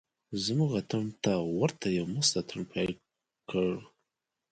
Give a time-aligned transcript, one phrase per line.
[0.43, 2.91] زموږ اتڼ ته ورته یو مست اتڼ پیل
[3.49, 3.69] کړ.